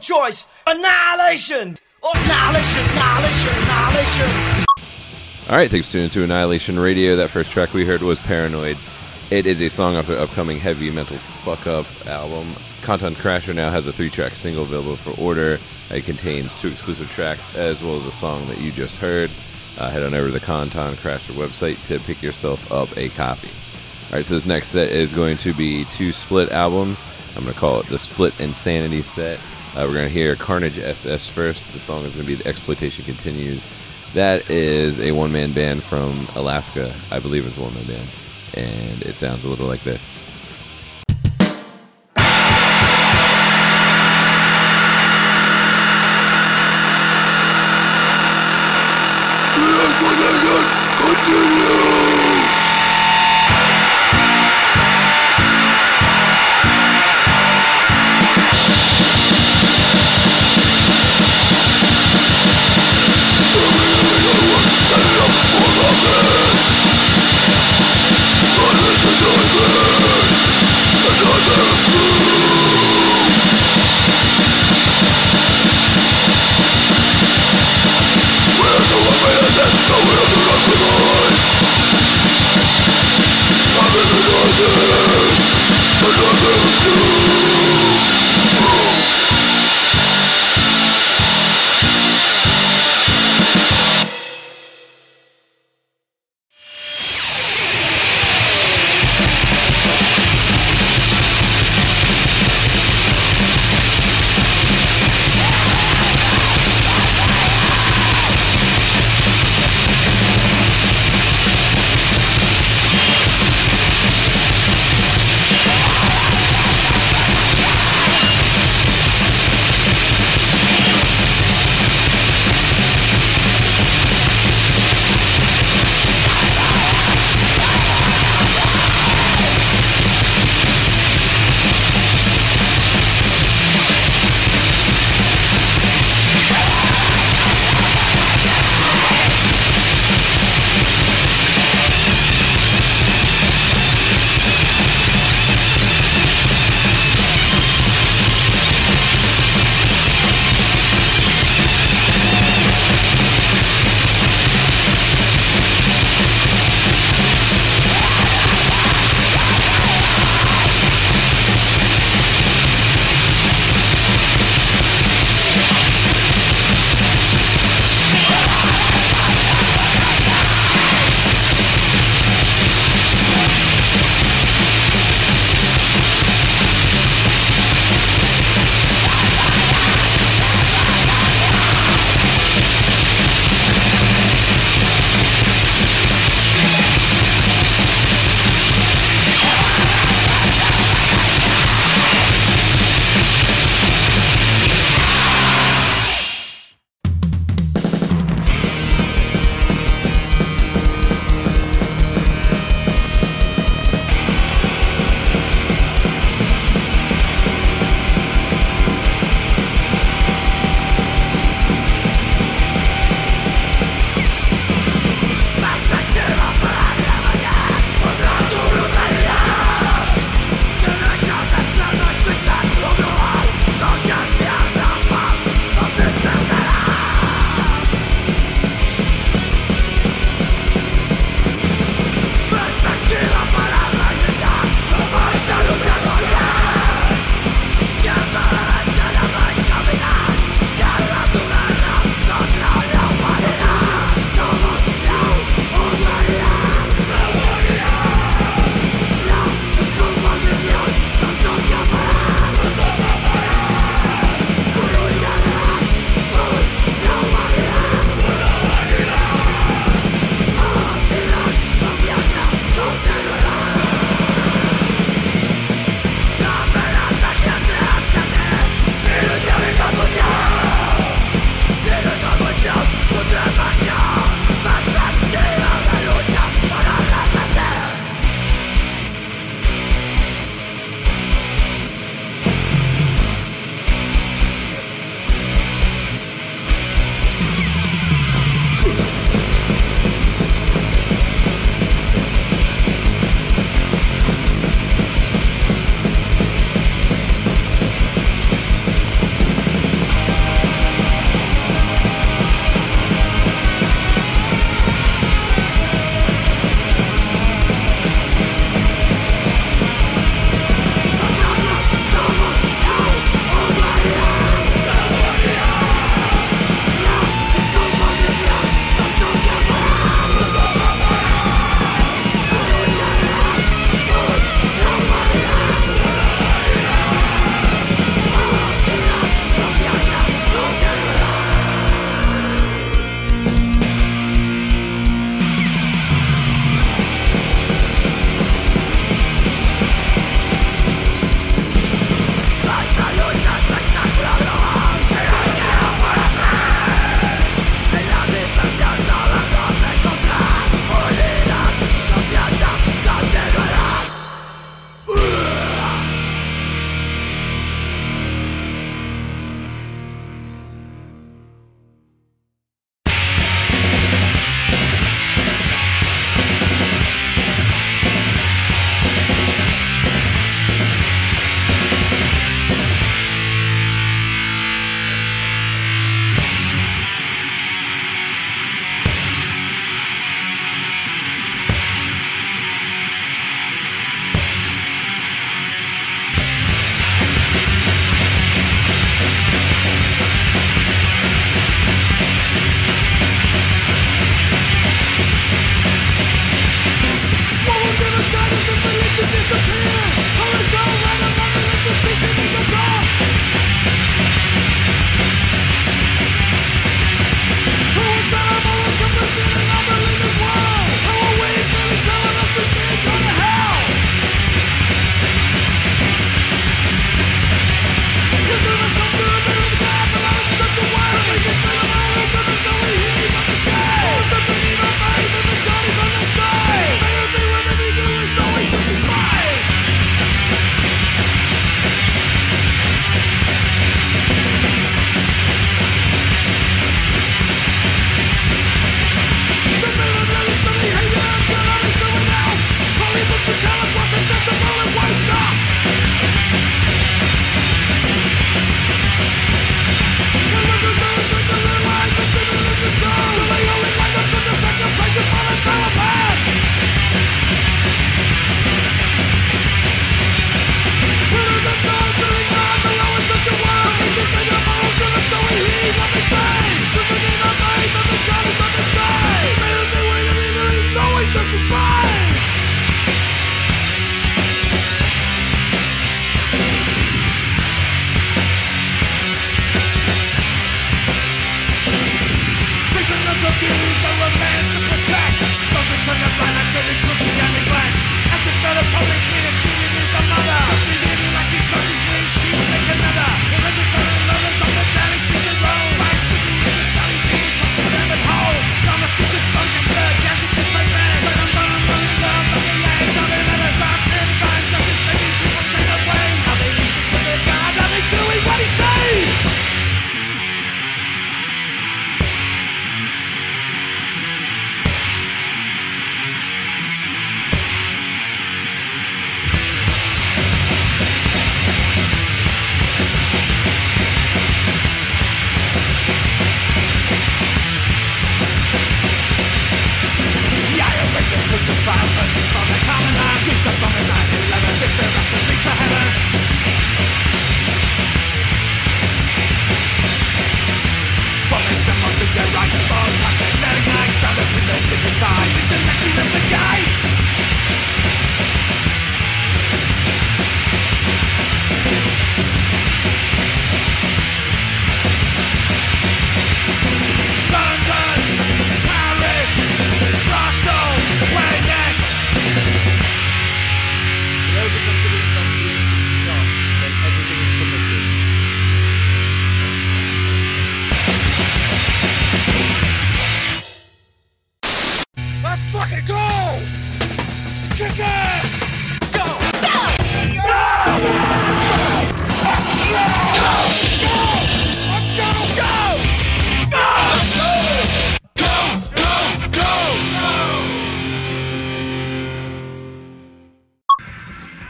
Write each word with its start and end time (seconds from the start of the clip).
Choice. 0.00 0.46
Annihilation. 0.66 1.76
Annihilation. 2.02 2.84
Annihilation. 2.90 3.54
Annihilation. 3.62 4.64
All 5.48 5.56
right, 5.56 5.70
thanks 5.70 5.88
for 5.88 5.92
tuning 5.94 6.10
to 6.10 6.24
Annihilation 6.24 6.78
Radio. 6.78 7.16
That 7.16 7.30
first 7.30 7.50
track 7.50 7.74
we 7.74 7.84
heard 7.84 8.02
was 8.02 8.20
Paranoid. 8.20 8.78
It 9.30 9.46
is 9.46 9.60
a 9.60 9.68
song 9.68 9.96
off 9.96 10.06
the 10.06 10.20
upcoming 10.20 10.58
Heavy 10.58 10.90
Mental 10.90 11.16
Fuck 11.16 11.66
Up 11.66 11.86
album. 12.06 12.54
Konton 12.82 13.14
Crasher 13.14 13.54
now 13.54 13.70
has 13.70 13.86
a 13.86 13.92
three 13.92 14.10
track 14.10 14.36
single 14.36 14.62
available 14.62 14.96
for 14.96 15.10
order. 15.20 15.58
It 15.90 16.04
contains 16.04 16.54
two 16.58 16.68
exclusive 16.68 17.10
tracks 17.10 17.54
as 17.56 17.82
well 17.82 17.96
as 17.96 18.06
a 18.06 18.12
song 18.12 18.46
that 18.48 18.60
you 18.60 18.72
just 18.72 18.96
heard. 18.96 19.30
Uh, 19.78 19.90
head 19.90 20.02
on 20.02 20.14
over 20.14 20.28
to 20.28 20.32
the 20.32 20.40
Konton 20.40 20.94
Crasher 20.94 21.32
website 21.32 21.84
to 21.86 21.98
pick 22.00 22.22
yourself 22.22 22.70
up 22.72 22.96
a 22.96 23.08
copy. 23.10 23.48
All 24.10 24.16
right, 24.16 24.26
so 24.26 24.34
this 24.34 24.46
next 24.46 24.70
set 24.70 24.90
is 24.90 25.12
going 25.12 25.36
to 25.38 25.52
be 25.54 25.84
two 25.84 26.12
split 26.12 26.50
albums. 26.50 27.04
I'm 27.36 27.42
going 27.42 27.54
to 27.54 27.60
call 27.60 27.80
it 27.80 27.86
the 27.86 27.98
Split 27.98 28.38
Insanity 28.40 29.02
set. 29.02 29.38
Uh, 29.76 29.84
we're 29.86 29.94
going 29.94 30.08
to 30.08 30.12
hear 30.12 30.34
Carnage 30.34 30.80
SS 30.80 31.28
first. 31.28 31.72
The 31.72 31.78
song 31.78 32.04
is 32.04 32.16
going 32.16 32.26
to 32.26 32.36
be 32.36 32.42
The 32.42 32.48
Exploitation 32.48 33.04
Continues. 33.04 33.64
That 34.14 34.50
is 34.50 34.98
a 34.98 35.12
one 35.12 35.30
man 35.30 35.52
band 35.52 35.84
from 35.84 36.26
Alaska. 36.34 36.92
I 37.12 37.20
believe 37.20 37.46
it's 37.46 37.56
a 37.56 37.60
one 37.62 37.74
man 37.74 37.84
band. 37.84 38.08
And 38.54 39.02
it 39.02 39.14
sounds 39.14 39.44
a 39.44 39.48
little 39.48 39.68
like 39.68 39.82
this. 39.84 40.18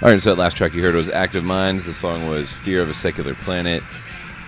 All 0.03 0.09
right, 0.09 0.19
so 0.19 0.31
that 0.31 0.41
last 0.41 0.57
track 0.57 0.73
you 0.73 0.83
heard 0.83 0.95
was 0.95 1.11
Active 1.11 1.45
Minds. 1.45 1.85
The 1.85 1.93
song 1.93 2.27
was 2.27 2.51
Fear 2.51 2.81
of 2.81 2.89
a 2.89 2.95
Secular 2.95 3.35
Planet. 3.35 3.83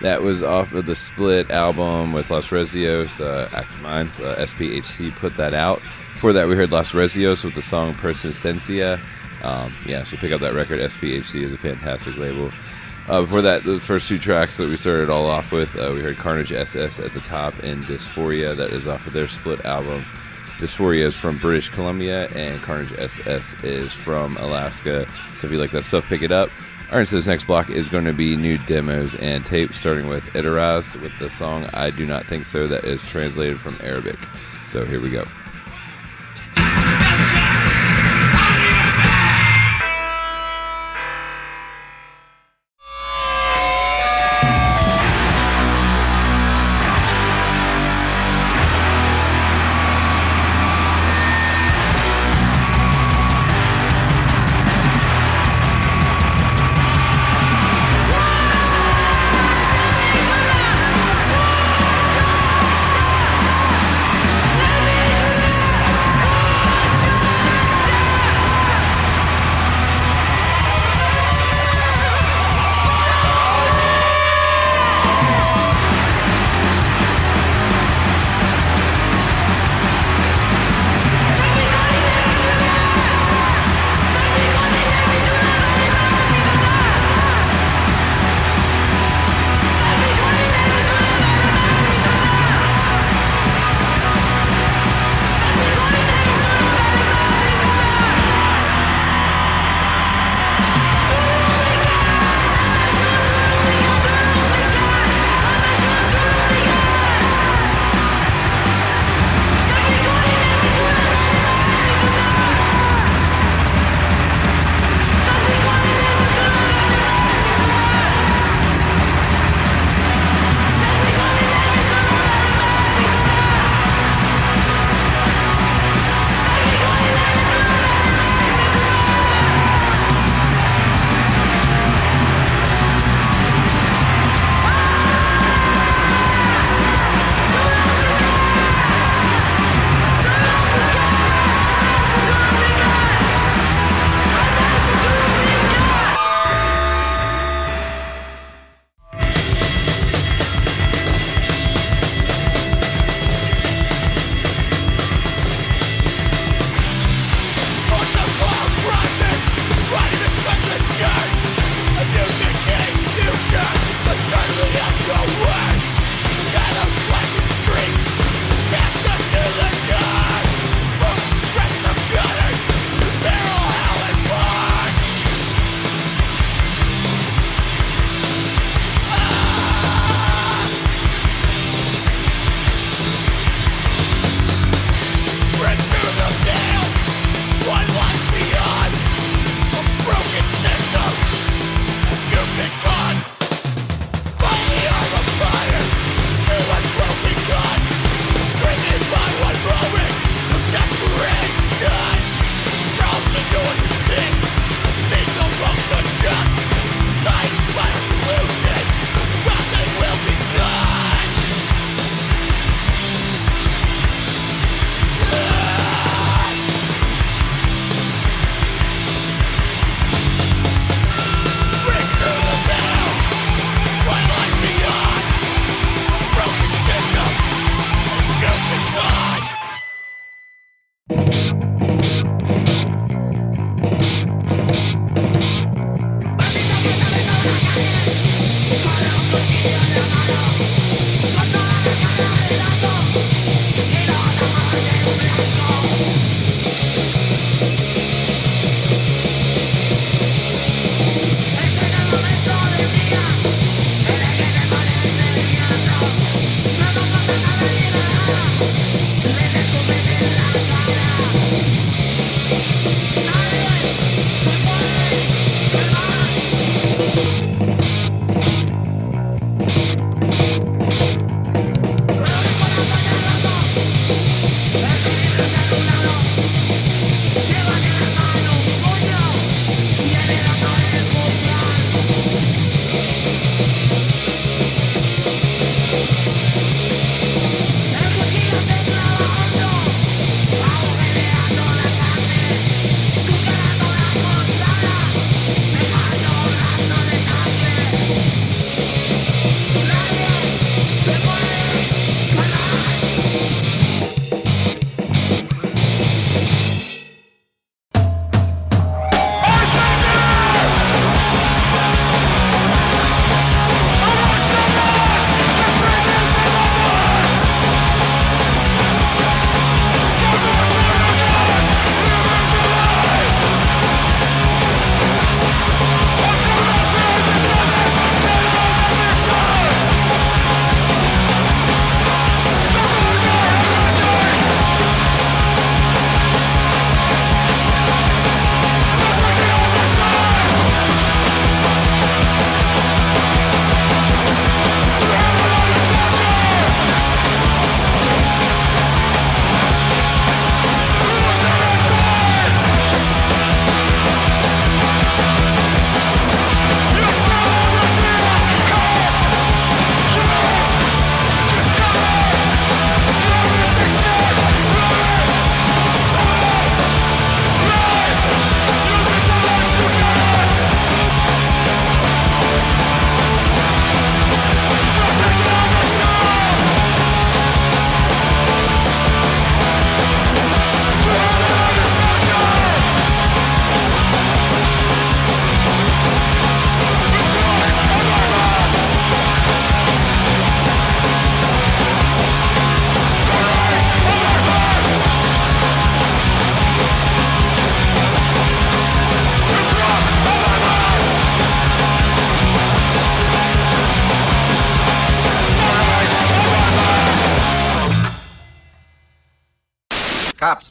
That 0.01 0.23
was 0.23 0.41
off 0.41 0.73
of 0.73 0.87
the 0.87 0.95
split 0.95 1.51
album 1.51 2.11
with 2.11 2.31
Los 2.31 2.49
Rezios, 2.49 3.23
uh, 3.23 3.55
Active 3.55 3.79
Minds. 3.81 4.19
Uh, 4.19 4.35
SPHC 4.39 5.15
put 5.15 5.37
that 5.37 5.53
out. 5.53 5.79
Before 6.13 6.33
that, 6.33 6.47
we 6.47 6.55
heard 6.55 6.71
Los 6.71 6.93
Rezios 6.93 7.43
with 7.43 7.53
the 7.53 7.61
song 7.61 7.93
Persistencia. 7.93 8.99
Um, 9.43 9.71
yeah, 9.85 10.03
so 10.03 10.17
pick 10.17 10.31
up 10.31 10.41
that 10.41 10.55
record. 10.55 10.79
SPHC 10.79 11.43
is 11.43 11.53
a 11.53 11.57
fantastic 11.59 12.17
label. 12.17 12.51
Uh, 13.07 13.21
before 13.21 13.43
that, 13.43 13.63
the 13.63 13.79
first 13.79 14.07
two 14.07 14.17
tracks 14.17 14.57
that 14.57 14.67
we 14.67 14.75
started 14.75 15.11
all 15.11 15.27
off 15.27 15.51
with, 15.51 15.75
uh, 15.75 15.91
we 15.93 16.01
heard 16.01 16.17
Carnage 16.17 16.51
SS 16.51 16.97
at 16.99 17.13
the 17.13 17.19
top 17.19 17.53
and 17.61 17.85
Disphoria. 17.85 18.57
That 18.57 18.71
is 18.71 18.87
off 18.87 19.05
of 19.05 19.13
their 19.13 19.27
split 19.27 19.63
album. 19.65 20.03
Disphoria 20.63 21.05
is 21.05 21.13
from 21.13 21.37
British 21.39 21.67
Columbia, 21.67 22.29
and 22.29 22.61
Carnage 22.61 22.97
SS 22.97 23.53
is 23.63 23.91
from 23.91 24.37
Alaska. 24.37 25.05
So 25.35 25.45
if 25.45 25.51
you 25.51 25.59
like 25.59 25.71
that 25.71 25.83
stuff, 25.83 26.05
pick 26.05 26.21
it 26.21 26.31
up. 26.31 26.49
All 26.89 26.97
right, 26.97 27.05
so 27.05 27.17
this 27.17 27.27
next 27.27 27.47
block 27.47 27.69
is 27.69 27.89
going 27.89 28.05
to 28.05 28.13
be 28.13 28.37
new 28.37 28.57
demos 28.59 29.13
and 29.15 29.43
tapes, 29.43 29.77
starting 29.77 30.07
with 30.07 30.23
Eteraz 30.27 30.95
with 31.01 31.19
the 31.19 31.29
song 31.29 31.65
I 31.73 31.89
Do 31.89 32.05
Not 32.05 32.27
Think 32.27 32.45
So, 32.45 32.65
that 32.67 32.85
is 32.85 33.03
translated 33.03 33.59
from 33.59 33.77
Arabic. 33.81 34.17
So 34.69 34.85
here 34.85 35.01
we 35.01 35.09
go. 35.09 35.25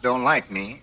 Don't 0.02 0.24
like 0.24 0.50
me, 0.50 0.80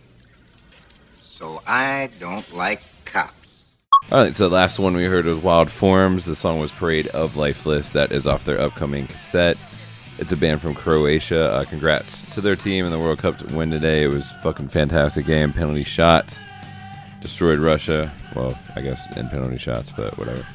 so 1.21 1.61
I 1.67 2.09
don't 2.19 2.51
like 2.55 2.81
cops. 3.05 3.65
All 4.11 4.23
right, 4.23 4.33
so 4.33 4.47
the 4.47 4.55
last 4.55 4.79
one 4.79 4.95
we 4.95 5.03
heard 5.03 5.25
was 5.25 5.37
Wild 5.37 5.69
Forms. 5.69 6.25
The 6.25 6.35
song 6.35 6.57
was 6.57 6.71
Parade 6.71 7.07
of 7.07 7.35
Lifeless. 7.35 7.91
That 7.91 8.11
is 8.11 8.25
off 8.25 8.45
their 8.45 8.59
upcoming 8.59 9.07
cassette. 9.07 9.57
It's 10.17 10.31
a 10.31 10.37
band 10.37 10.61
from 10.61 10.73
Croatia. 10.73 11.51
Uh, 11.51 11.65
congrats 11.65 12.33
to 12.33 12.41
their 12.41 12.55
team 12.55 12.85
in 12.85 12.91
the 12.91 12.99
World 12.99 13.19
Cup 13.19 13.41
win 13.51 13.69
today. 13.69 14.03
It 14.03 14.13
was 14.13 14.31
fucking 14.41 14.69
fantastic 14.69 15.25
game. 15.25 15.53
Penalty 15.53 15.83
shots 15.83 16.45
destroyed 17.21 17.59
Russia. 17.59 18.11
Well, 18.35 18.57
I 18.75 18.81
guess 18.81 19.05
in 19.17 19.27
penalty 19.29 19.57
shots, 19.57 19.91
but 19.91 20.17
whatever. 20.17 20.45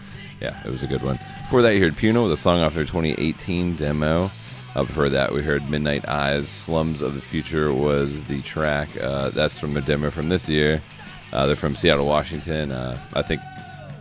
Yeah, 0.40 0.58
it 0.64 0.70
was 0.70 0.82
a 0.82 0.86
good 0.86 1.02
one. 1.02 1.18
Before 1.42 1.62
that, 1.62 1.74
you 1.74 1.82
heard 1.82 1.94
Puno 1.94 2.24
with 2.24 2.32
a 2.32 2.36
song 2.36 2.60
off 2.60 2.74
their 2.74 2.84
2018 2.84 3.76
demo. 3.76 4.30
Uh, 4.74 4.82
before 4.82 5.08
that, 5.08 5.32
we 5.32 5.42
heard 5.42 5.68
Midnight 5.70 6.08
Eyes. 6.08 6.48
Slums 6.48 7.00
of 7.00 7.14
the 7.14 7.20
Future 7.20 7.72
was 7.72 8.24
the 8.24 8.42
track. 8.42 8.88
Uh, 9.00 9.30
that's 9.30 9.58
from 9.58 9.76
a 9.76 9.80
demo 9.80 10.10
from 10.10 10.28
this 10.28 10.48
year. 10.48 10.82
Uh, 11.32 11.46
they're 11.46 11.56
from 11.56 11.76
Seattle, 11.76 12.06
Washington. 12.06 12.72
Uh, 12.72 12.98
I 13.14 13.22
think 13.22 13.40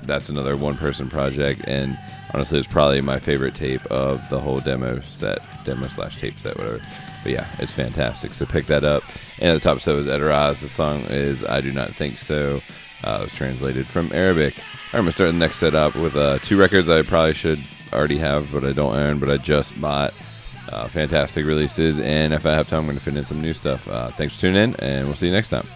that's 0.04 0.30
another 0.30 0.58
one 0.58 0.76
person 0.78 1.10
project. 1.10 1.62
And 1.68 1.98
honestly, 2.34 2.58
it's 2.58 2.68
probably 2.68 3.02
my 3.02 3.20
favorite 3.20 3.56
tape 3.56 3.86
of 3.88 4.28
the 4.30 4.40
whole 4.40 4.60
demo 4.60 5.00
set, 5.02 5.40
demo 5.64 5.88
slash 5.90 6.20
tape 6.20 6.40
set, 6.40 6.58
whatever. 6.58 6.82
But 7.22 7.32
yeah, 7.32 7.48
it's 7.60 7.72
fantastic. 7.72 8.34
So 8.34 8.46
pick 8.46 8.66
that 8.66 8.84
up. 8.84 9.04
And 9.40 9.50
at 9.50 9.54
the 9.54 9.60
top 9.60 9.80
so 9.80 9.98
is 9.98 10.08
Eteraz. 10.08 10.62
The 10.62 10.70
song 10.70 11.02
is 11.02 11.44
I 11.44 11.62
Do 11.62 11.72
Not 11.72 11.94
Think 11.94 12.18
So. 12.18 12.62
Uh, 13.04 13.20
it 13.22 13.24
was 13.26 13.36
translated 13.36 13.88
from 13.88 14.12
Arabic. 14.14 14.56
I'm 14.88 15.02
going 15.02 15.06
to 15.08 15.12
start 15.12 15.32
the 15.32 15.38
next 15.38 15.58
setup 15.58 15.96
with 15.96 16.16
uh, 16.16 16.40
two 16.40 16.58
records 16.58 16.90
I 16.90 17.02
probably 17.02 17.34
should 17.34 17.64
already 17.92 18.18
have, 18.18 18.52
but 18.52 18.64
I 18.64 18.72
don't 18.72 18.96
own, 18.96 19.20
but 19.20 19.30
I 19.30 19.38
just 19.38 19.80
bought. 19.80 20.14
Uh, 20.74 20.88
fantastic 20.88 21.46
releases. 21.46 22.00
And 22.00 22.34
if 22.34 22.48
I 22.48 22.54
have 22.56 22.68
time, 22.68 22.80
I'm 22.80 22.86
going 22.86 22.98
to 22.98 23.04
fit 23.04 23.16
in 23.16 23.26
some 23.26 23.42
new 23.42 23.54
stuff. 23.54 23.88
Uh, 23.88 24.10
thanks 24.10 24.34
for 24.34 24.42
tuning 24.42 24.64
in, 24.64 24.76
and 24.78 25.06
we'll 25.06 25.16
see 25.16 25.28
you 25.28 25.32
next 25.32 25.52
time. 25.52 25.68